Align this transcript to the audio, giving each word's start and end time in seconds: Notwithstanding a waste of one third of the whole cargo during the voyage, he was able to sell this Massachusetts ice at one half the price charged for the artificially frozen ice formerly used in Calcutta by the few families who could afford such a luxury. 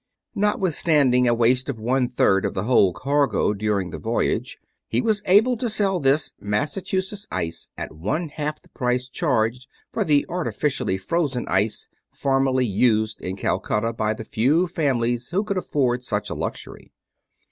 Notwithstanding 0.33 1.27
a 1.27 1.33
waste 1.35 1.69
of 1.69 1.77
one 1.77 2.07
third 2.07 2.43
of 2.43 2.55
the 2.55 2.63
whole 2.63 2.91
cargo 2.91 3.53
during 3.53 3.91
the 3.91 3.99
voyage, 3.99 4.57
he 4.87 4.99
was 4.99 5.21
able 5.27 5.55
to 5.57 5.69
sell 5.69 5.99
this 5.99 6.33
Massachusetts 6.39 7.27
ice 7.29 7.69
at 7.77 7.93
one 7.93 8.29
half 8.29 8.63
the 8.63 8.69
price 8.69 9.07
charged 9.07 9.67
for 9.91 10.03
the 10.03 10.25
artificially 10.27 10.97
frozen 10.97 11.45
ice 11.47 11.87
formerly 12.11 12.65
used 12.65 13.21
in 13.21 13.35
Calcutta 13.35 13.93
by 13.93 14.15
the 14.15 14.23
few 14.25 14.65
families 14.65 15.29
who 15.29 15.43
could 15.43 15.57
afford 15.59 16.01
such 16.01 16.31
a 16.31 16.33
luxury. 16.33 16.91